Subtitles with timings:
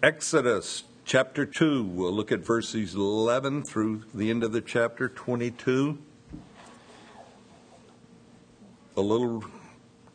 [0.00, 1.82] Exodus chapter 2.
[1.82, 5.98] We'll look at verses 11 through the end of the chapter 22.
[8.96, 9.42] A little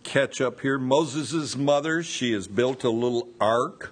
[0.04, 0.80] catch up here.
[0.80, 3.92] Moses' mother, she has built a little ark,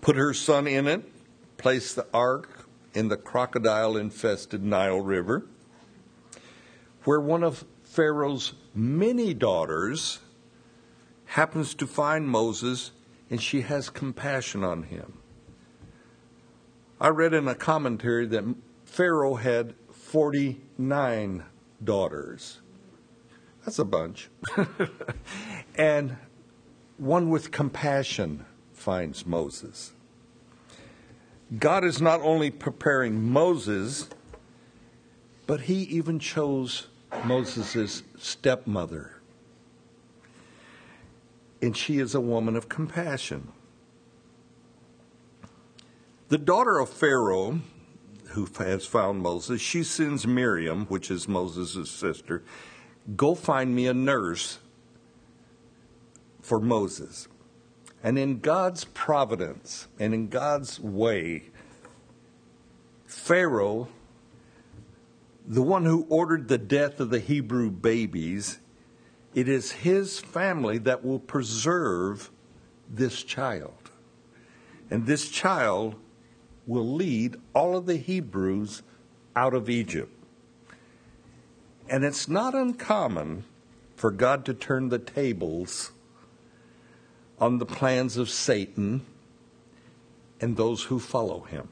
[0.00, 1.04] put her son in it,
[1.56, 5.46] placed the ark in the crocodile infested Nile River,
[7.04, 10.18] where one of Pharaoh's many daughters
[11.26, 12.90] happens to find Moses
[13.30, 15.18] and she has compassion on him.
[17.00, 18.44] I read in a commentary that
[18.84, 21.44] Pharaoh had 49
[21.82, 22.60] daughters.
[23.64, 24.28] That's a bunch.
[25.74, 26.16] and
[26.98, 29.92] one with compassion finds Moses.
[31.58, 34.08] God is not only preparing Moses,
[35.46, 36.88] but he even chose
[37.24, 39.14] Moses' stepmother
[41.64, 43.48] and she is a woman of compassion.
[46.28, 47.60] The daughter of Pharaoh,
[48.30, 52.42] who has found Moses, she sends Miriam, which is Moses' sister,
[53.16, 54.58] go find me a nurse
[56.40, 57.28] for Moses.
[58.02, 61.44] And in God's providence and in God's way,
[63.06, 63.88] Pharaoh,
[65.46, 68.58] the one who ordered the death of the Hebrew babies,
[69.34, 72.30] it is his family that will preserve
[72.88, 73.90] this child.
[74.90, 75.96] And this child
[76.66, 78.82] will lead all of the Hebrews
[79.34, 80.12] out of Egypt.
[81.88, 83.44] And it's not uncommon
[83.96, 85.92] for God to turn the tables
[87.40, 89.04] on the plans of Satan
[90.40, 91.68] and those who follow him.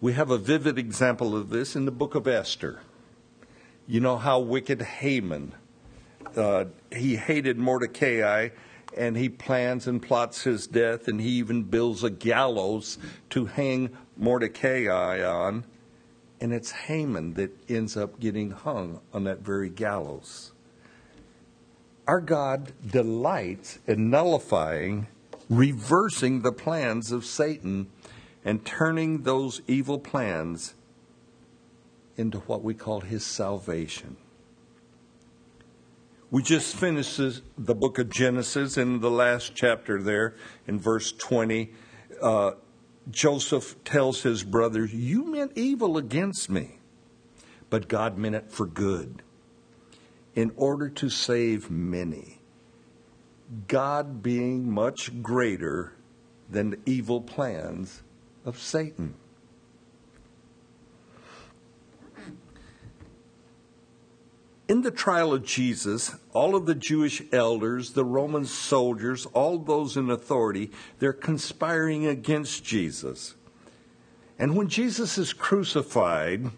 [0.00, 2.80] We have a vivid example of this in the book of Esther.
[3.86, 5.52] You know how wicked Haman,
[6.36, 8.50] uh, he hated Mordecai
[8.96, 12.98] and he plans and plots his death and he even builds a gallows
[13.30, 14.88] to hang Mordecai
[15.24, 15.64] on.
[16.40, 20.52] And it's Haman that ends up getting hung on that very gallows.
[22.06, 25.06] Our God delights in nullifying,
[25.48, 27.88] reversing the plans of Satan,
[28.44, 30.74] and turning those evil plans
[32.20, 34.16] into what we call his salvation.
[36.30, 37.16] We just finished
[37.58, 40.36] the book of Genesis in the last chapter there
[40.68, 41.72] in verse 20.
[42.22, 42.52] Uh,
[43.10, 46.78] Joseph tells his brothers, You meant evil against me,
[47.68, 49.22] but God meant it for good
[50.36, 52.40] in order to save many.
[53.66, 55.94] God being much greater
[56.48, 58.04] than the evil plans
[58.44, 59.14] of Satan.
[64.70, 69.96] In the trial of Jesus, all of the Jewish elders, the Roman soldiers, all those
[69.96, 70.70] in authority,
[71.00, 73.34] they're conspiring against Jesus.
[74.38, 76.52] And when Jesus is crucified,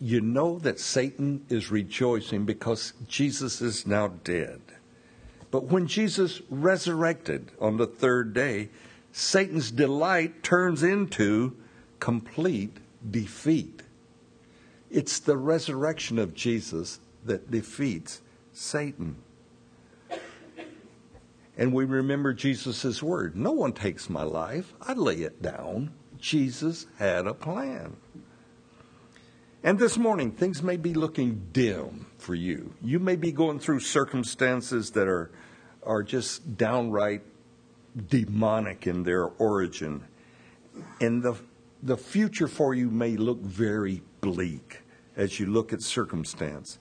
[0.00, 4.60] you know that Satan is rejoicing because Jesus is now dead.
[5.50, 8.68] But when Jesus resurrected on the third day,
[9.10, 11.56] Satan's delight turns into
[11.98, 12.76] complete
[13.10, 13.82] defeat.
[14.90, 19.16] It's the resurrection of Jesus that defeats Satan.
[21.58, 25.92] And we remember Jesus' word No one takes my life, I lay it down.
[26.18, 27.96] Jesus had a plan.
[29.62, 32.74] And this morning, things may be looking dim for you.
[32.82, 35.30] You may be going through circumstances that are,
[35.82, 37.22] are just downright
[38.08, 40.04] demonic in their origin.
[41.00, 41.36] And the,
[41.82, 44.02] the future for you may look very
[44.32, 44.82] bleak
[45.16, 46.78] as you look at circumstance.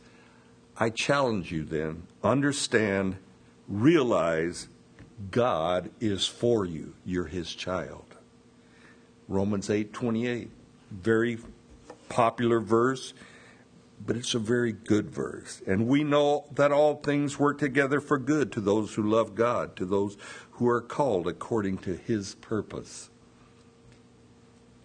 [0.77, 3.17] I challenge you then, understand,
[3.67, 4.67] realize
[5.31, 6.95] God is for you.
[7.05, 8.15] You're his child.
[9.27, 10.49] Romans 8:28.
[10.91, 11.37] Very
[12.09, 13.13] popular verse,
[14.05, 15.61] but it's a very good verse.
[15.65, 19.75] And we know that all things work together for good to those who love God,
[19.77, 20.17] to those
[20.51, 23.09] who are called according to his purpose.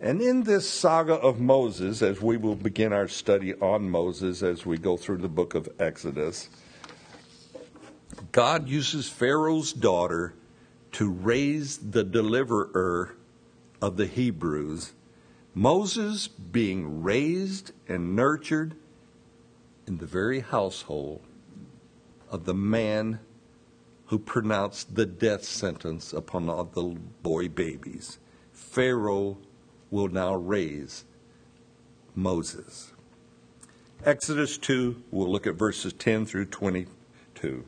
[0.03, 4.65] And in this saga of Moses, as we will begin our study on Moses as
[4.65, 6.49] we go through the book of Exodus,
[8.33, 10.33] God uses Pharaoh's daughter
[10.93, 13.15] to raise the deliverer
[13.83, 14.95] of the Hebrews.
[15.55, 18.77] Moses being raised and nurtured
[19.87, 21.21] in the very household
[22.31, 23.21] of the man
[24.07, 28.19] who pronounced the death sentence upon all the boy babies.
[28.51, 29.37] Pharaoh
[29.91, 31.05] will now raise
[32.15, 32.93] Moses.
[34.05, 37.65] Exodus 2, we'll look at verses 10 through 22.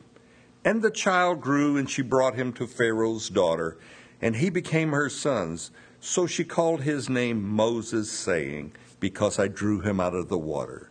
[0.65, 3.77] And the child grew, and she brought him to Pharaoh's daughter,
[4.21, 5.71] and he became her son's.
[5.99, 10.89] So she called his name Moses, saying, Because I drew him out of the water.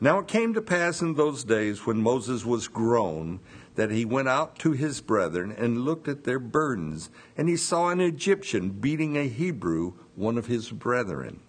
[0.00, 3.40] Now it came to pass in those days when Moses was grown
[3.74, 7.88] that he went out to his brethren and looked at their burdens, and he saw
[7.88, 11.40] an Egyptian beating a Hebrew, one of his brethren.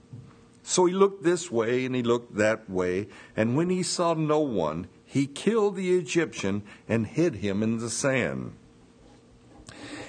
[0.63, 4.39] So he looked this way and he looked that way, and when he saw no
[4.39, 8.53] one, he killed the Egyptian and hid him in the sand.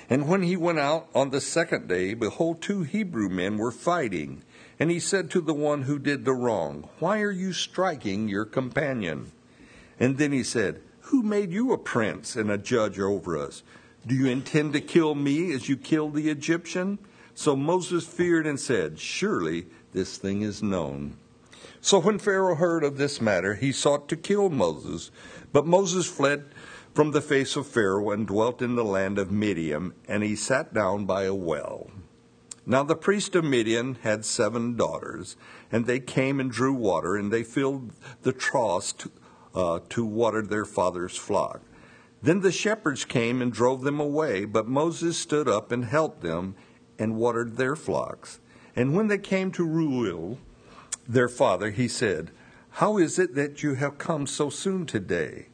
[0.09, 4.43] And when he went out on the second day, behold, two Hebrew men were fighting.
[4.79, 8.45] And he said to the one who did the wrong, Why are you striking your
[8.45, 9.33] companion?
[9.99, 10.81] And then he said,
[11.11, 13.63] Who made you a prince and a judge over us?
[14.05, 16.99] Do you intend to kill me as you killed the Egyptian?
[17.33, 21.17] So Moses feared and said, Surely this thing is known.
[21.81, 25.13] So when Pharaoh heard of this matter, he sought to kill Moses.
[25.53, 26.47] But Moses fled
[26.93, 30.75] from the face of Pharaoh and dwelt in the land of Midian, and he sat
[30.75, 31.89] down by a well.
[32.67, 35.37] Now the priest of Midian had seven daughters,
[35.71, 37.93] and they came and drew water, and they filled
[38.23, 38.93] the troughs
[39.57, 41.63] uh, to water their father's flock.
[42.23, 46.55] Then the shepherds came and drove them away, but Moses stood up and helped them
[46.99, 48.41] and watered their flocks.
[48.75, 50.39] And when they came to Reuel,
[51.09, 52.31] their father, he said,
[52.71, 55.47] How is it that you have come so soon today?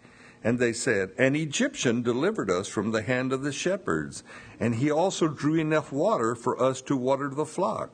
[0.44, 4.24] And they said, An Egyptian delivered us from the hand of the shepherds,
[4.58, 7.90] and he also drew enough water for us to water the flock.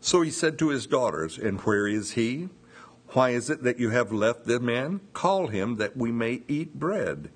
[0.00, 2.48] So he said to his daughters, And where is he?
[3.12, 5.00] Why is it that you have left the man?
[5.14, 7.30] Call him that we may eat bread.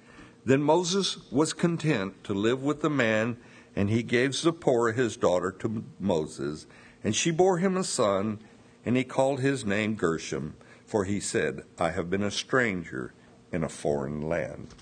[0.44, 3.38] Then Moses was content to live with the man,
[3.74, 6.66] and he gave Zipporah his daughter to Moses,
[7.02, 8.40] and she bore him a son,
[8.84, 10.54] and he called his name Gershom,
[10.84, 13.14] for he said, I have been a stranger
[13.50, 14.74] in a foreign land.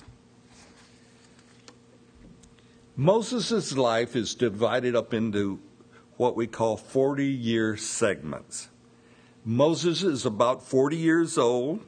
[2.96, 5.60] Moses' life is divided up into
[6.16, 8.68] what we call 40 year segments.
[9.44, 11.80] Moses is about 40 years old.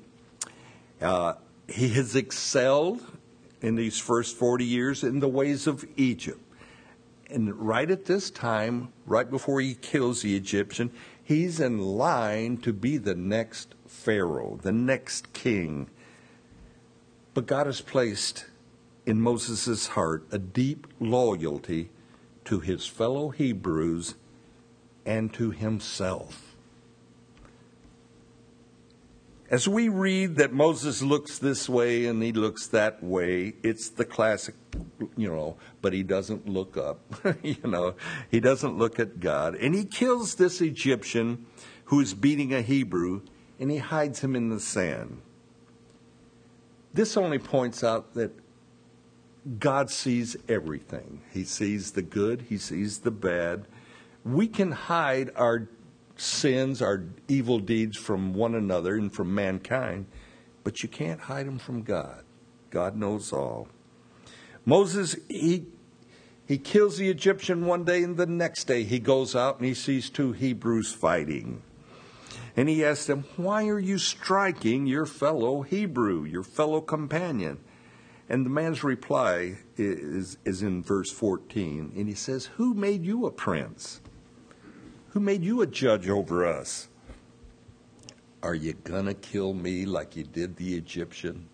[1.00, 1.34] Uh,
[1.68, 3.04] he has excelled
[3.60, 6.40] in these first 40 years in the ways of Egypt.
[7.30, 10.90] And right at this time, right before he kills the Egyptian,
[11.22, 15.88] he's in line to be the next Pharaoh, the next king
[17.34, 18.46] but God has placed
[19.06, 21.90] in Moses' heart a deep loyalty
[22.44, 24.14] to his fellow Hebrews
[25.06, 26.51] and to himself.
[29.52, 34.06] As we read that Moses looks this way and he looks that way, it's the
[34.06, 34.54] classic,
[35.14, 37.00] you know, but he doesn't look up.
[37.42, 37.94] you know,
[38.30, 39.54] he doesn't look at God.
[39.56, 41.44] And he kills this Egyptian
[41.84, 43.20] who is beating a Hebrew
[43.60, 45.20] and he hides him in the sand.
[46.94, 48.32] This only points out that
[49.58, 51.20] God sees everything.
[51.30, 53.66] He sees the good, He sees the bad.
[54.24, 55.68] We can hide our
[56.22, 60.06] sins, our evil deeds from one another and from mankind,
[60.62, 62.24] but you can't hide them from God.
[62.70, 63.68] God knows all.
[64.64, 65.66] Moses, he,
[66.46, 69.74] he kills the Egyptian one day, and the next day he goes out and he
[69.74, 71.62] sees two Hebrews fighting.
[72.56, 77.58] And he asks them, Why are you striking your fellow Hebrew, your fellow companion?
[78.28, 81.92] And the man's reply is, is in verse 14.
[81.96, 84.01] And he says, Who made you a prince?
[85.12, 86.88] Who made you a judge over us?
[88.42, 91.48] Are you going to kill me like you did the Egyptian?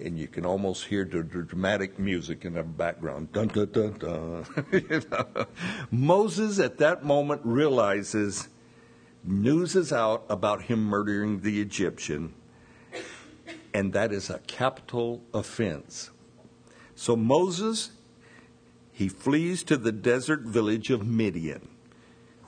[0.00, 3.32] and you can almost hear the dramatic music in the background.
[3.32, 4.64] Dun, dun, dun, dun.
[4.72, 5.46] you know?
[5.90, 8.48] Moses at that moment realizes
[9.22, 12.32] news is out about him murdering the Egyptian,
[13.74, 16.10] and that is a capital offense.
[16.94, 17.90] So Moses,
[19.00, 21.70] he flees to the desert village of Midian,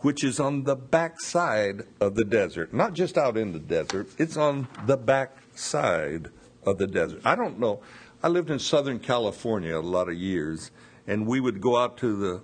[0.00, 2.74] which is on the backside of the desert.
[2.74, 6.28] Not just out in the desert, it's on the backside
[6.66, 7.22] of the desert.
[7.24, 7.80] I don't know.
[8.22, 10.70] I lived in Southern California a lot of years,
[11.06, 12.42] and we would go out to the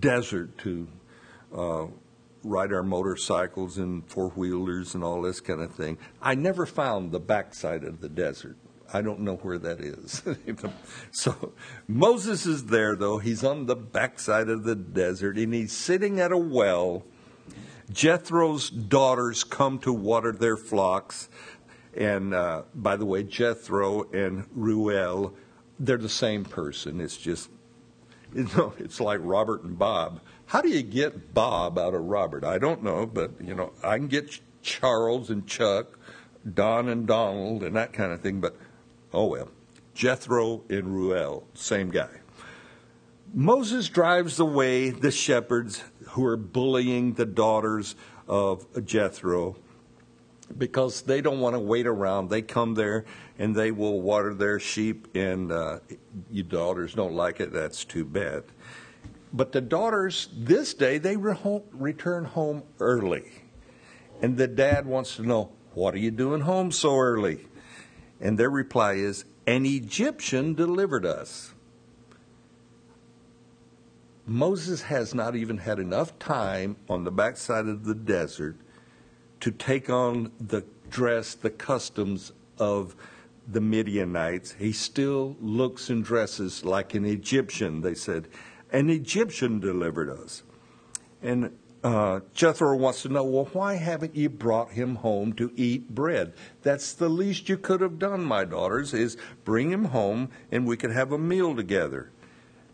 [0.00, 0.88] desert to
[1.56, 1.86] uh,
[2.44, 5.96] ride our motorcycles and four wheelers and all this kind of thing.
[6.20, 8.58] I never found the backside of the desert.
[8.92, 10.22] I don't know where that is.
[11.10, 11.52] so
[11.88, 13.18] Moses is there, though.
[13.18, 17.04] He's on the backside of the desert, and he's sitting at a well.
[17.90, 21.28] Jethro's daughters come to water their flocks.
[21.96, 25.34] And uh, by the way, Jethro and Reuel,
[25.78, 27.00] they're the same person.
[27.00, 27.48] It's just,
[28.34, 30.20] you know, it's like Robert and Bob.
[30.46, 32.44] How do you get Bob out of Robert?
[32.44, 35.98] I don't know, but you know, I can get Charles and Chuck,
[36.52, 38.40] Don and Donald, and that kind of thing.
[38.40, 38.56] But
[39.16, 39.48] Oh well.
[39.94, 42.20] Jethro and Reuel, same guy.
[43.32, 47.96] Moses drives away the shepherds who are bullying the daughters
[48.28, 49.56] of Jethro
[50.58, 52.28] because they don't want to wait around.
[52.28, 53.06] They come there
[53.38, 55.78] and they will water their sheep, and uh,
[56.30, 57.54] you daughters don't like it.
[57.54, 58.44] That's too bad.
[59.32, 63.32] But the daughters, this day, they re- return home early.
[64.20, 67.46] And the dad wants to know, What are you doing home so early?
[68.20, 71.54] And their reply is, An Egyptian delivered us.
[74.26, 78.56] Moses has not even had enough time on the backside of the desert
[79.40, 82.96] to take on the dress, the customs of
[83.46, 84.56] the Midianites.
[84.58, 88.26] He still looks and dresses like an Egyptian, they said.
[88.72, 90.42] An Egyptian delivered us.
[91.22, 91.56] And
[91.86, 96.32] uh, Jethro wants to know, well, why haven't you brought him home to eat bread?
[96.62, 100.76] That's the least you could have done, my daughters, is bring him home and we
[100.76, 102.10] could have a meal together.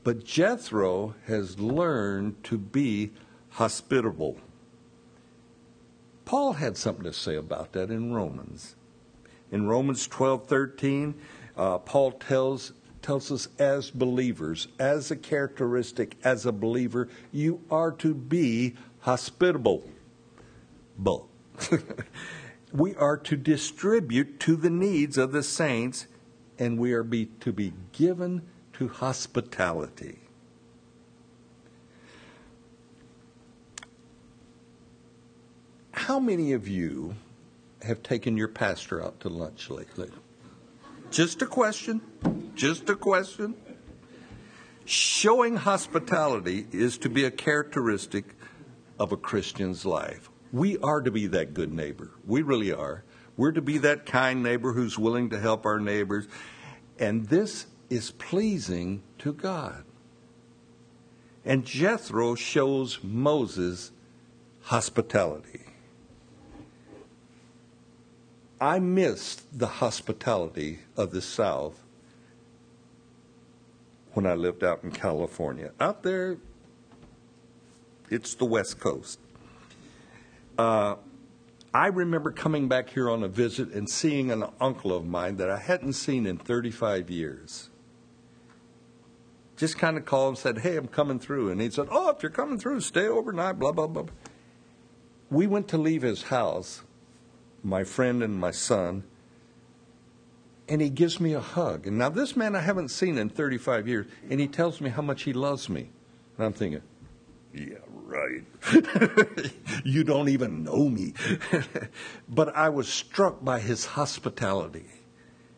[0.02, 3.10] But Jethro has learned to be
[3.50, 4.38] hospitable.
[6.24, 8.76] Paul had something to say about that in Romans.
[9.50, 11.16] In Romans 12:13,
[11.54, 17.90] uh, Paul tells tells us as believers, as a characteristic, as a believer, you are
[17.90, 19.84] to be hospitable.
[22.72, 26.06] we are to distribute to the needs of the saints,
[26.58, 28.42] and we are be, to be given
[28.74, 30.18] to hospitality.
[35.92, 37.14] How many of you
[37.82, 40.10] have taken your pastor out to lunch lately?
[41.10, 42.00] Just a question.
[42.54, 43.54] Just a question.
[44.84, 48.34] Showing hospitality is to be a characteristic
[49.02, 50.30] of a Christian's life.
[50.52, 52.12] We are to be that good neighbor.
[52.24, 53.02] We really are.
[53.36, 56.28] We're to be that kind neighbor who's willing to help our neighbors.
[57.00, 59.84] And this is pleasing to God.
[61.44, 63.90] And Jethro shows Moses
[64.60, 65.64] hospitality.
[68.60, 71.82] I missed the hospitality of the South
[74.12, 75.72] when I lived out in California.
[75.80, 76.36] Out there,
[78.10, 79.18] it's the West Coast.
[80.58, 80.96] Uh,
[81.74, 85.48] I remember coming back here on a visit and seeing an uncle of mine that
[85.48, 87.70] I hadn't seen in 35 years.
[89.56, 91.50] Just kind of called and said, Hey, I'm coming through.
[91.50, 94.04] And he said, Oh, if you're coming through, stay overnight, blah, blah, blah.
[95.30, 96.82] We went to leave his house
[97.62, 99.04] my friend and my son,
[100.68, 101.86] and he gives me a hug.
[101.86, 105.02] And now, this man I haven't seen in 35 years, and he tells me how
[105.02, 105.90] much he loves me.
[106.36, 106.82] And I'm thinking,
[107.54, 108.44] yeah, right.
[109.84, 111.12] you don't even know me.
[112.28, 114.86] but I was struck by his hospitality.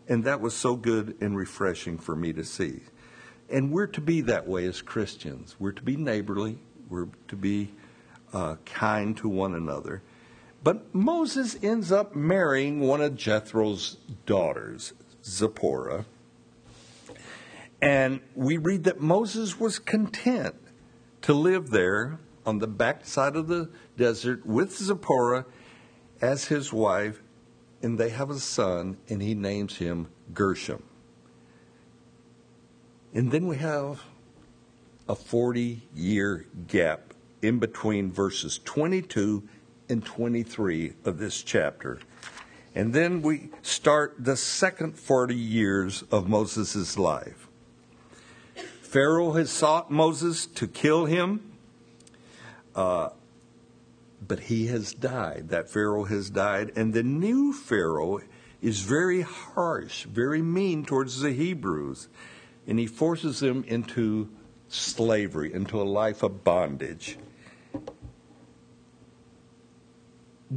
[0.08, 2.80] And that was so good and refreshing for me to see.
[3.48, 5.56] And we're to be that way as Christians.
[5.58, 6.58] We're to be neighborly,
[6.88, 7.72] we're to be
[8.32, 10.02] uh, kind to one another.
[10.62, 16.06] But Moses ends up marrying one of Jethro's daughters, Zipporah.
[17.80, 20.56] And we read that Moses was content
[21.24, 25.46] to live there on the backside of the desert with Zipporah
[26.20, 27.22] as his wife,
[27.80, 30.82] and they have a son, and he names him Gershom.
[33.14, 34.02] And then we have
[35.08, 39.48] a 40 year gap in between verses 22
[39.88, 42.00] and 23 of this chapter.
[42.74, 47.48] And then we start the second 40 years of Moses' life.
[48.94, 51.40] Pharaoh has sought Moses to kill him,
[52.76, 53.08] uh,
[54.24, 55.48] but he has died.
[55.48, 56.70] That Pharaoh has died.
[56.76, 58.20] And the new Pharaoh
[58.62, 62.06] is very harsh, very mean towards the Hebrews.
[62.68, 64.28] And he forces them into
[64.68, 67.18] slavery, into a life of bondage.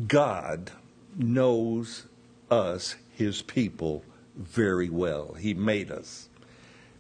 [0.08, 0.70] God
[1.16, 2.06] knows
[2.52, 4.04] us, his people,
[4.36, 5.34] very well.
[5.34, 6.30] He made us.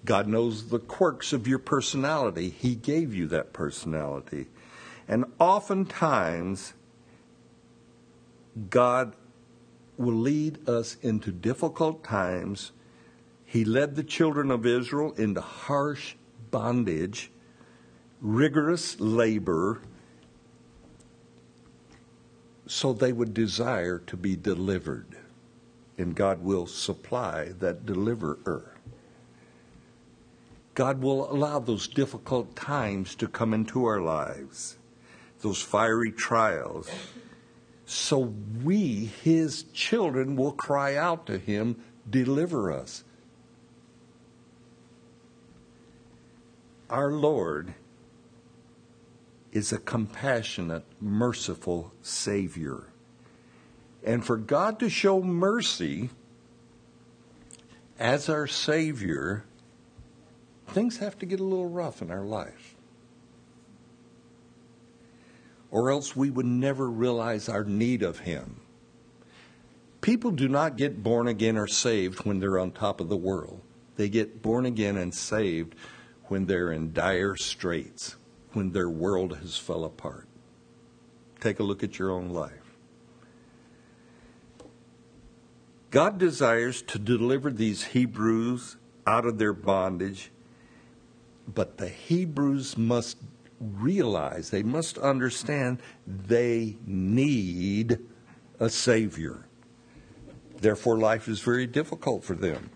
[0.08, 2.50] God knows the quirks of your personality.
[2.50, 4.48] He gave you that personality.
[5.06, 6.74] And oftentimes,
[8.70, 9.18] God
[9.98, 12.72] will lead us into difficult times.
[13.44, 16.16] He led the children of Israel into harsh
[16.52, 17.30] bondage,
[18.22, 19.82] rigorous labor,
[22.66, 25.18] so they would desire to be delivered.
[25.98, 28.77] And God will supply that deliverer.
[30.78, 34.78] God will allow those difficult times to come into our lives,
[35.42, 36.88] those fiery trials,
[37.88, 38.32] so
[38.64, 43.04] we, His children, will cry out to Him, Deliver us.
[46.92, 47.74] Our Lord
[49.52, 52.84] is a compassionate, merciful Savior.
[54.04, 56.12] And for God to show mercy
[57.98, 59.44] as our Savior,
[60.68, 62.76] things have to get a little rough in our life.
[65.72, 68.62] Or else we would never realize our need of Him.
[70.02, 73.62] People do not get born again or saved when they're on top of the world.
[73.98, 75.76] They get born again and saved
[76.26, 78.16] when they're in dire straits,
[78.54, 80.28] when their world has fell apart.
[81.40, 82.76] Take a look at your own life.
[85.90, 90.32] God desires to deliver these Hebrews out of their bondage,
[91.48, 93.18] but the Hebrews must
[93.60, 98.00] realize, they must understand they need
[98.60, 99.46] a Savior.
[100.60, 102.70] Therefore, life is very difficult for them.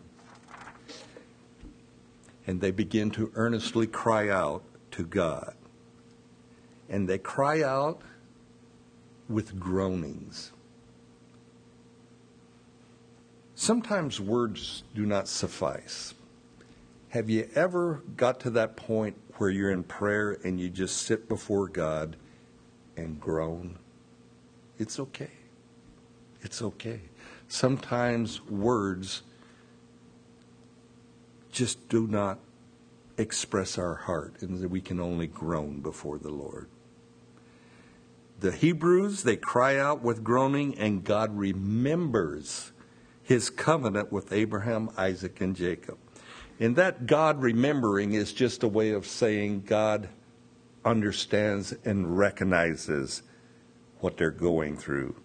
[2.48, 5.56] And they begin to earnestly cry out to God.
[6.90, 8.02] And they cry out
[9.30, 10.52] with groanings.
[13.56, 16.14] Sometimes words do not suffice.
[17.12, 21.28] Have you ever got to that point where you're in prayer and you just sit
[21.28, 22.16] before God
[22.96, 23.78] and groan?
[24.80, 25.32] It's okay.
[26.42, 27.02] It's okay.
[27.50, 29.24] Sometimes words
[31.52, 32.40] just do not
[33.18, 36.70] express our heart, and that we can only groan before the Lord.
[38.40, 42.72] The Hebrews, they cry out with groaning, and God remembers
[43.22, 45.98] his covenant with Abraham, Isaac, and Jacob.
[46.62, 50.08] And that God remembering is just a way of saying God
[50.86, 53.24] understands and recognizes
[54.00, 55.16] what they're going through.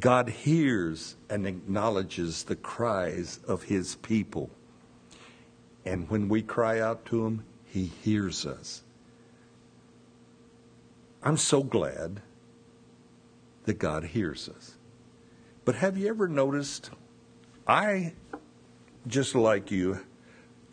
[0.00, 4.48] God hears and acknowledges the cries of his people.
[5.84, 8.82] And when we cry out to him, he hears us.
[11.22, 12.22] I'm so glad
[13.64, 14.76] that God hears us.
[15.66, 16.88] But have you ever noticed?
[17.68, 18.14] I,
[19.06, 20.00] just like you,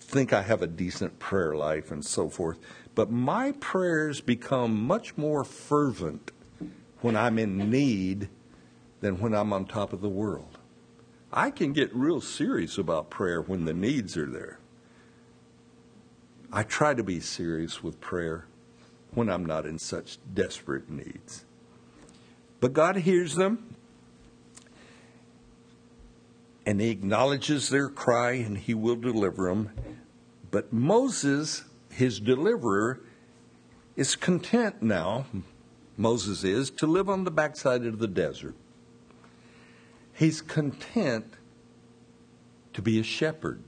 [0.10, 2.60] think I have a decent prayer life and so forth,
[2.96, 6.32] but my prayers become much more fervent
[7.02, 8.30] when I'm in need
[9.02, 10.58] than when I'm on top of the world.
[11.32, 14.60] I can get real serious about prayer when the needs are there.
[16.52, 18.48] I try to be serious with prayer
[19.14, 21.46] when I'm not in such desperate needs.
[22.60, 23.76] But God hears them,
[26.70, 29.72] and He acknowledges their cry, and He will deliver them.
[30.52, 33.00] But Moses, his deliverer,
[33.96, 35.26] is content now,
[35.98, 38.54] Moses is, to live on the backside of the desert.
[40.14, 41.34] He's content
[42.74, 43.64] to be a shepherd.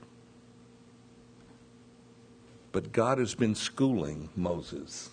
[2.70, 5.10] But God has been schooling Moses.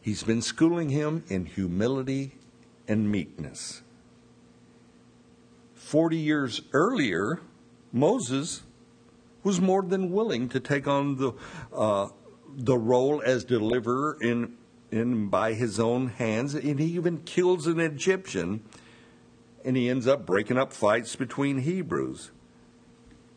[0.00, 2.36] He's been schooling him in humility
[2.86, 3.82] and meekness.
[5.92, 7.38] Forty years earlier,
[7.92, 8.62] Moses
[9.42, 11.34] was more than willing to take on the,
[11.70, 12.08] uh,
[12.48, 14.54] the role as deliverer in,
[14.90, 18.64] in, by his own hands, and he even kills an Egyptian
[19.66, 22.30] and he ends up breaking up fights between Hebrews.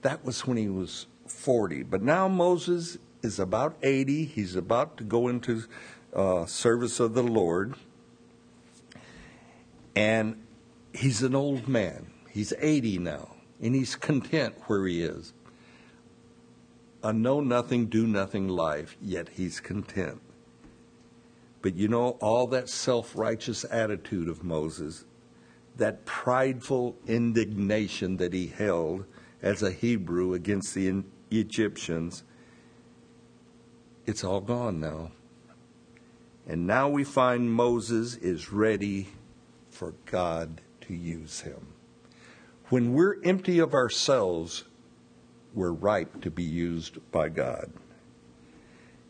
[0.02, 1.84] That was when he was 40.
[1.84, 4.24] But now Moses is about 80.
[4.24, 5.64] He's about to go into
[6.14, 7.76] uh, service of the Lord.
[9.94, 10.42] And
[10.94, 12.14] he's an old man.
[12.36, 13.30] He's 80 now.
[13.62, 15.32] And he's content where he is.
[17.02, 20.20] A know nothing, do nothing life, yet he's content.
[21.62, 25.06] But you know, all that self righteous attitude of Moses
[25.78, 29.06] that prideful indignation that he held
[29.42, 32.24] as a Hebrew against the Egyptians,
[34.06, 35.12] it's all gone now.
[36.48, 39.10] And now we find Moses is ready
[39.70, 41.68] for God to use him.
[42.70, 44.64] When we're empty of ourselves,
[45.54, 47.72] we're ripe to be used by God.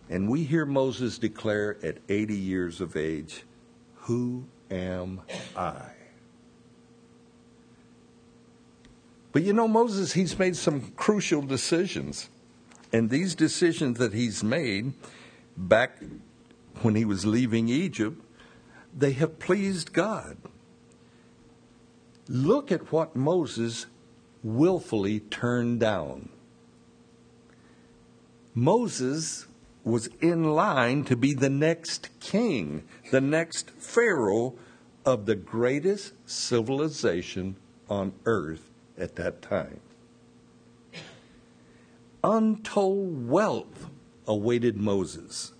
[0.09, 3.43] And we hear Moses declare at 80 years of age,
[4.01, 5.21] Who am
[5.55, 5.81] I?
[9.31, 12.29] But you know, Moses, he's made some crucial decisions.
[12.93, 14.93] And these decisions that he's made
[15.57, 16.01] back
[16.81, 18.21] when he was leaving Egypt,
[18.95, 20.37] they have pleased God.
[22.27, 23.85] Look at what Moses
[24.43, 26.29] willfully turned down.
[28.53, 29.45] Moses
[29.83, 34.55] was in line to be the next king, the next Pharaoh
[35.05, 37.57] of the greatest civilization
[37.89, 39.79] on earth at that time.
[42.23, 43.89] Untold wealth
[44.27, 45.51] awaited Moses.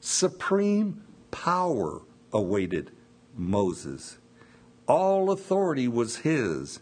[0.00, 2.00] Supreme power
[2.32, 2.90] awaited
[3.36, 4.16] Moses.
[4.86, 6.80] All authority was his.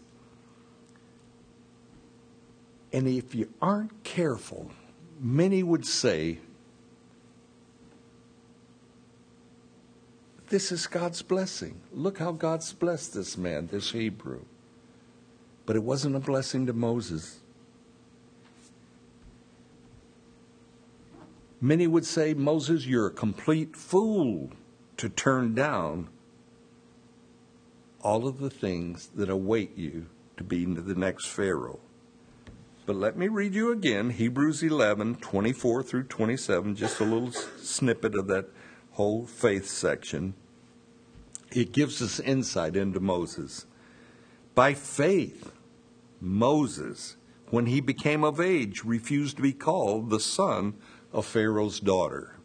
[2.93, 4.71] And if you aren't careful,
[5.19, 6.39] many would say,
[10.49, 11.79] This is God's blessing.
[11.93, 14.41] Look how God's blessed this man, this Hebrew.
[15.65, 17.39] But it wasn't a blessing to Moses.
[21.61, 24.49] Many would say, Moses, you're a complete fool
[24.97, 26.09] to turn down
[28.03, 31.79] all of the things that await you to be the next Pharaoh.
[32.85, 38.15] But let me read you again Hebrews 11 24 through 27, just a little snippet
[38.15, 38.49] of that
[38.91, 40.33] whole faith section.
[41.51, 43.65] It gives us insight into Moses.
[44.55, 45.51] By faith,
[46.19, 47.17] Moses,
[47.49, 50.75] when he became of age, refused to be called the son
[51.13, 52.37] of Pharaoh's daughter,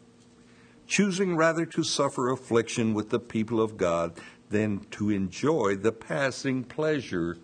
[0.85, 6.63] choosing rather to suffer affliction with the people of God than to enjoy the passing
[6.63, 7.37] pleasure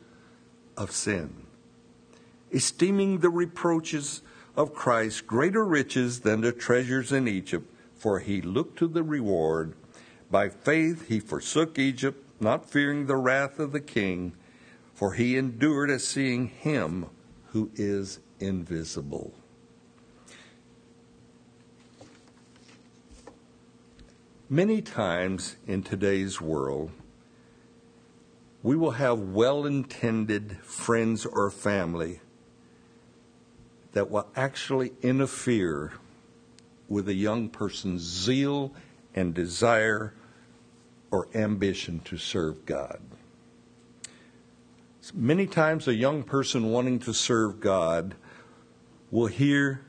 [0.77, 1.45] of sin,
[2.51, 4.21] esteeming the reproaches
[4.55, 9.73] of Christ greater riches than the treasures in Egypt, for he looked to the reward.
[10.29, 14.33] By faith he forsook Egypt, not fearing the wrath of the king,
[14.93, 17.07] for he endured as seeing him
[17.47, 19.33] who is invisible.
[24.49, 26.91] Many times in today's world,
[28.61, 32.19] we will have well intended friends or family
[33.93, 35.93] that will actually interfere
[36.89, 38.73] with a young person's zeal
[39.15, 40.13] and desire
[41.09, 42.99] or ambition to serve God.
[45.13, 48.15] Many times, a young person wanting to serve God
[49.09, 49.85] will hear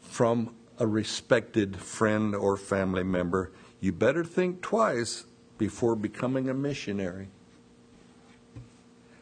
[0.00, 5.24] from a respected friend or family member, you better think twice
[5.58, 7.28] before becoming a missionary.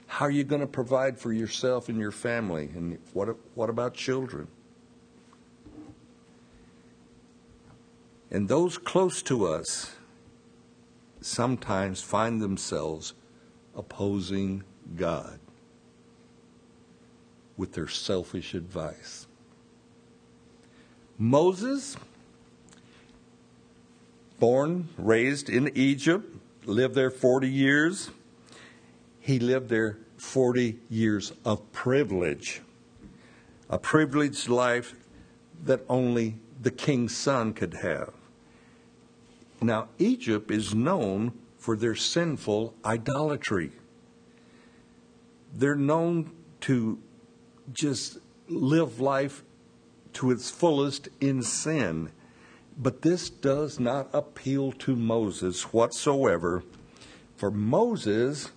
[0.06, 2.70] How are you going to provide for yourself and your family?
[2.74, 4.48] And what, what about children?
[8.30, 9.96] And those close to us
[11.20, 13.14] sometimes find themselves
[13.74, 14.64] opposing
[14.94, 15.38] God
[17.56, 19.25] with their selfish advice.
[21.18, 21.96] Moses,
[24.38, 26.26] born, raised in Egypt,
[26.66, 28.10] lived there 40 years.
[29.20, 32.60] He lived there 40 years of privilege,
[33.70, 34.94] a privileged life
[35.64, 38.12] that only the king's son could have.
[39.62, 43.72] Now, Egypt is known for their sinful idolatry.
[45.54, 46.30] They're known
[46.62, 46.98] to
[47.72, 49.42] just live life
[50.16, 52.10] to its fullest in sin.
[52.76, 56.62] But this does not appeal to Moses whatsoever,
[57.36, 58.50] for Moses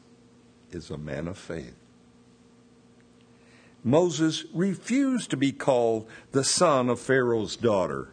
[0.72, 1.76] is a man of faith.
[3.84, 8.10] Moses refused to be called the son of Pharaoh's daughter.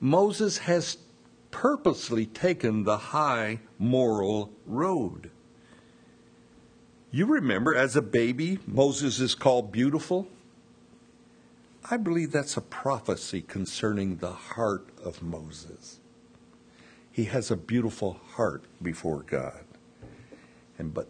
[0.00, 0.98] Moses has
[1.50, 5.30] purposely taken the high moral road.
[7.10, 10.28] You remember, as a baby, Moses is called beautiful.
[11.90, 16.00] I believe that's a prophecy concerning the heart of Moses.
[17.12, 19.64] He has a beautiful heart before God.
[20.78, 21.08] And but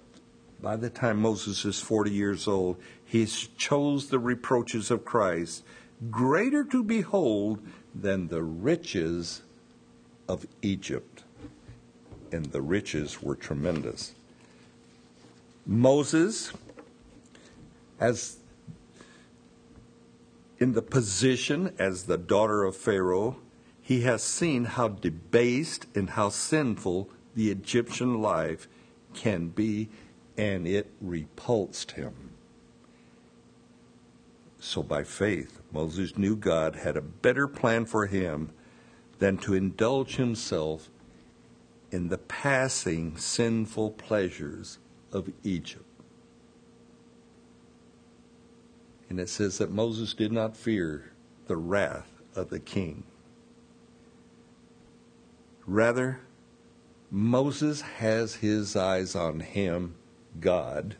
[0.60, 5.62] by the time Moses is 40 years old, he chose the reproaches of Christ
[6.10, 7.60] greater to behold
[7.94, 9.42] than the riches
[10.28, 11.22] of Egypt.
[12.32, 14.14] And the riches were tremendous.
[15.66, 16.52] Moses,
[18.00, 18.38] as
[20.64, 23.37] in the position as the daughter of Pharaoh,
[23.83, 28.66] he has seen how debased and how sinful the Egyptian life
[29.12, 29.90] can be,
[30.38, 32.14] and it repulsed him.
[34.59, 38.48] So, by faith, Moses knew God had a better plan for him
[39.18, 40.88] than to indulge himself
[41.90, 44.79] in the passing sinful pleasures
[45.12, 45.83] of Egypt.
[49.08, 51.12] And it says that Moses did not fear
[51.46, 53.04] the wrath of the king.
[55.66, 56.20] Rather,
[57.10, 59.94] Moses has his eyes on him,
[60.40, 60.96] God,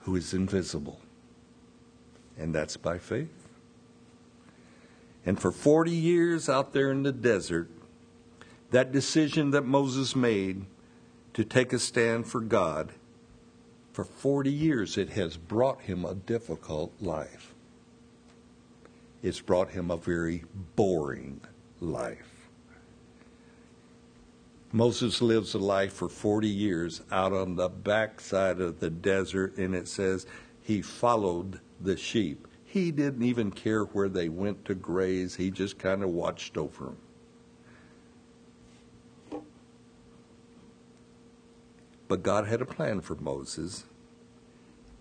[0.00, 1.00] who is invisible.
[2.38, 3.48] And that's by faith.
[5.24, 7.70] And for 40 years out there in the desert,
[8.70, 10.66] that decision that Moses made
[11.32, 12.92] to take a stand for God
[13.94, 17.54] for 40 years, it has brought him a difficult life.
[19.22, 21.40] it's brought him a very boring
[21.80, 22.48] life.
[24.72, 29.76] Moses lives a life for 40 years out on the backside of the desert, and
[29.76, 30.26] it says
[30.60, 32.48] he followed the sheep.
[32.64, 36.86] He didn't even care where they went to graze, he just kind of watched over
[36.86, 36.96] them.
[42.14, 43.86] But God had a plan for Moses,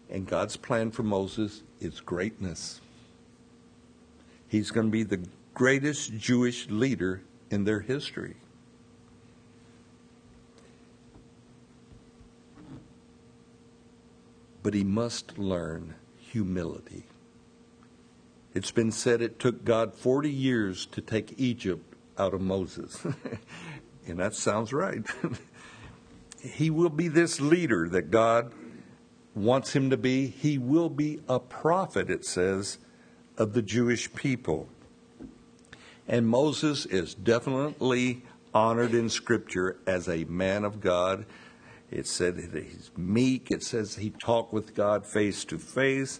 [0.09, 2.81] and God's plan for Moses is greatness.
[4.47, 5.23] He's going to be the
[5.53, 7.21] greatest Jewish leader
[7.51, 8.37] in their history.
[14.63, 17.03] But he must learn humility.
[18.55, 23.05] It's been said it took God 40 years to take Egypt out of Moses.
[24.07, 25.05] and that sounds right.
[26.43, 28.51] he will be this leader that God
[29.33, 30.27] wants him to be.
[30.27, 32.77] He will be a prophet, it says,
[33.37, 34.67] of the Jewish people.
[36.07, 41.25] And Moses is definitely honored in Scripture as a man of God.
[41.89, 43.49] It said that he's meek.
[43.49, 46.19] It says he talked with God face to face.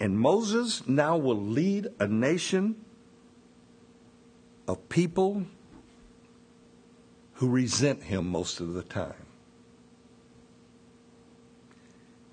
[0.00, 2.84] And Moses now will lead a nation
[4.66, 5.44] of people
[7.34, 9.27] who resent him most of the time.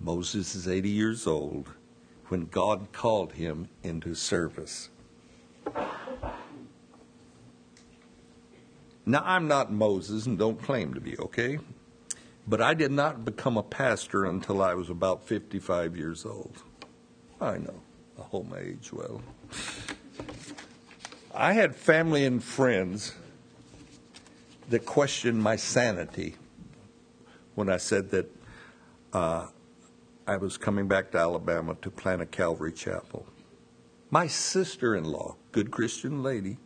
[0.05, 1.71] Moses is 80 years old
[2.27, 4.89] when God called him into service.
[9.03, 11.57] Now, I'm not Moses and don't claim to be, okay?
[12.47, 16.61] But I did not become a pastor until I was about 55 years old.
[17.41, 17.81] I know,
[18.19, 19.23] I hold my age well.
[21.33, 23.15] I had family and friends
[24.69, 26.35] that questioned my sanity
[27.55, 28.31] when I said that
[29.11, 29.47] uh,
[30.27, 33.27] I was coming back to Alabama to plant a Calvary chapel.
[34.09, 36.57] My sister in law, good Christian lady,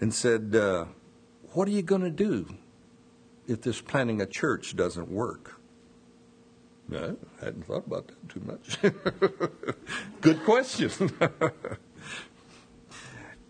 [0.00, 0.86] and said, uh,
[1.52, 2.46] What are you going to do
[3.46, 5.60] if this planting a church doesn't work?
[6.90, 7.12] I
[7.44, 8.78] hadn't thought about that too much.
[10.22, 10.90] good question.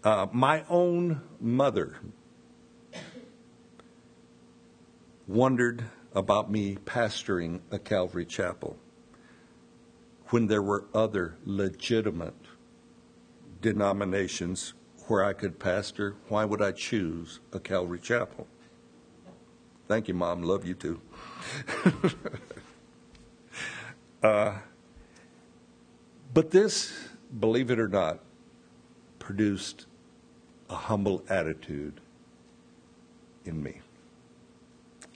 [0.04, 1.96] uh, my own mother
[5.28, 5.84] wondered
[6.14, 8.76] about me pastoring a Calvary chapel
[10.30, 12.34] when there were other legitimate
[13.60, 14.74] denominations
[15.08, 18.46] where I could pastor, why would I choose a Calvary chapel?
[19.88, 20.42] Thank you, Mom.
[20.42, 21.00] Love you too.
[24.22, 24.58] uh,
[26.32, 26.92] but this,
[27.40, 28.20] believe it or not,
[29.18, 29.86] produced
[30.68, 32.00] a humble attitude
[33.44, 33.80] in me.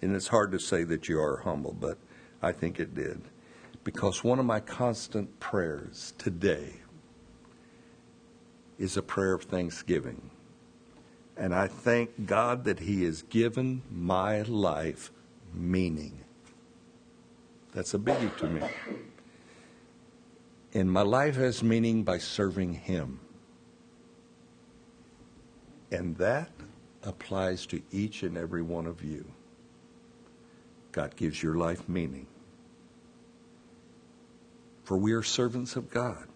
[0.05, 1.97] And it's hard to say that you are humble, but
[2.43, 3.23] I think it did.
[3.85, 6.75] Because one of my constant prayers today
[8.79, 10.31] is a prayer of thanksgiving.
[11.39, 15.11] And I thank God that He has given my life
[15.55, 16.23] meaning.
[17.73, 18.61] That's a biggie to me.
[20.75, 23.21] And my life has meaning by serving Him.
[25.91, 26.51] And that
[27.03, 29.34] applies to each and every one of you.
[30.95, 32.27] God gives your life meaning.
[34.85, 36.29] For we are servants of God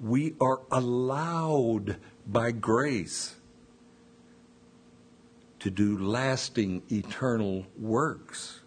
[0.00, 1.96] we are allowed
[2.26, 3.36] by grace
[5.60, 8.60] to do lasting, eternal works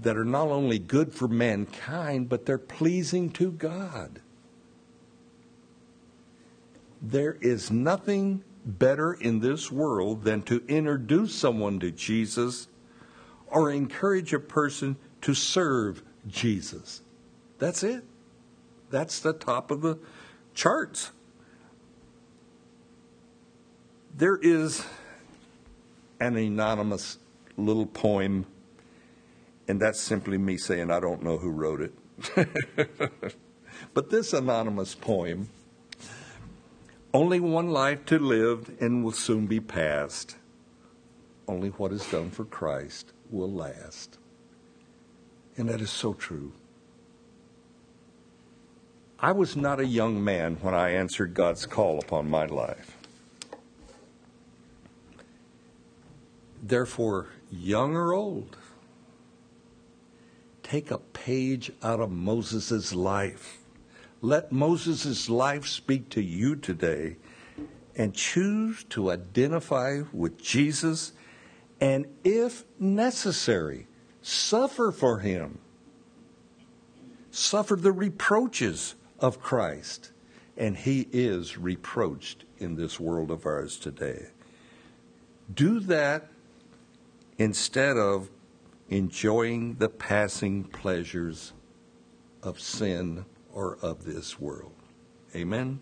[0.00, 4.20] that are not only good for mankind, but they're pleasing to God.
[7.02, 12.68] There is nothing better in this world than to introduce someone to Jesus
[13.52, 17.02] or encourage a person to serve Jesus.
[17.58, 18.02] That's it.
[18.90, 19.98] That's the top of the
[20.54, 21.12] charts.
[24.16, 24.84] There is
[26.18, 27.18] an anonymous
[27.56, 28.46] little poem,
[29.68, 31.92] and that's simply me saying I don't know who wrote it.
[33.94, 35.48] but this anonymous poem
[37.14, 40.36] only one life to live and will soon be past.
[41.46, 44.18] Only what is done for Christ will last.
[45.56, 46.52] And that is so true.
[49.18, 52.96] I was not a young man when I answered God's call upon my life.
[56.62, 58.56] Therefore, young or old,
[60.62, 63.58] take a page out of Moses' life.
[64.20, 67.16] Let Moses' life speak to you today
[67.94, 71.12] and choose to identify with Jesus
[71.82, 73.88] and, if necessary,
[74.22, 75.58] suffer for him.
[77.32, 80.12] Suffer the reproaches of Christ
[80.56, 84.26] and he is reproached in this world of ours today.
[85.52, 86.28] Do that
[87.36, 88.30] instead of
[88.88, 91.52] enjoying the passing pleasures
[92.44, 94.74] of sin or of this world.
[95.34, 95.80] Amen?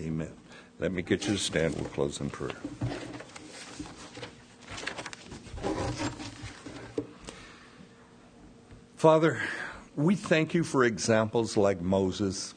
[0.00, 0.32] Amen.
[0.78, 1.74] Let me get you to stand.
[1.74, 2.56] We'll close in prayer.
[8.98, 9.40] Father,
[9.94, 12.52] we thank you for examples like Moses,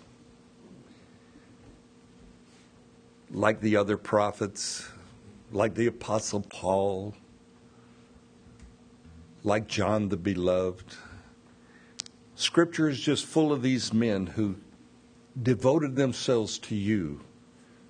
[3.30, 4.90] like the other prophets,
[5.52, 7.14] like the Apostle Paul,
[9.44, 10.96] like John the Beloved.
[12.34, 14.56] Scripture is just full of these men who
[15.44, 17.22] devoted themselves to you,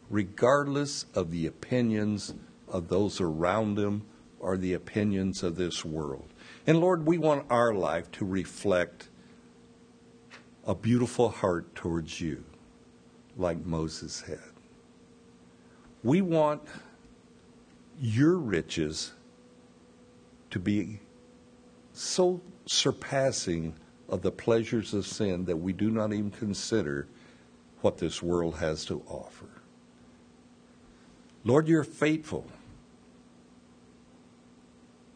[0.10, 2.34] regardless of the opinions
[2.68, 4.06] of those around them
[4.42, 6.31] or the opinions of this world.
[6.68, 9.10] And Lord, we want our life to reflect
[10.66, 12.44] a beautiful heart towards you,
[13.36, 14.38] like Moses had.
[16.04, 16.62] We want
[18.00, 19.12] your riches
[20.52, 21.00] to be
[21.94, 23.76] so surpassing
[24.08, 27.08] of the pleasures of sin that we do not even consider
[27.82, 29.50] what this world has to offer.
[31.44, 32.46] Lord, you're faithful.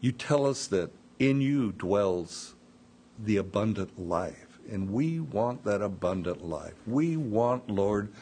[0.00, 2.54] You tell us that in you dwells
[3.18, 6.74] the abundant life, and we want that abundant life.
[6.86, 8.12] We want, Lord,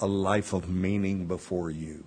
[0.00, 2.04] a life of meaning before you.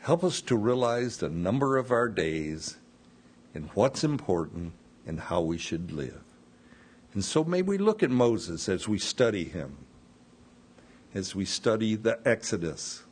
[0.00, 2.76] Help us to realize the number of our days
[3.54, 4.72] and what's important
[5.06, 6.22] and how we should live.
[7.14, 9.76] And so may we look at Moses as we study him,
[11.14, 13.04] as we study the Exodus,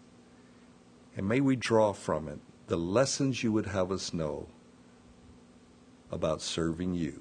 [1.16, 4.49] and may we draw from it the lessons you would have us know
[6.12, 7.20] about serving you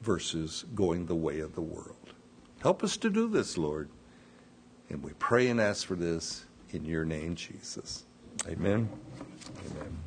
[0.00, 2.14] versus going the way of the world.
[2.62, 3.90] Help us to do this, Lord.
[4.88, 8.04] And we pray and ask for this in your name, Jesus.
[8.48, 8.88] Amen.
[9.70, 10.05] Amen.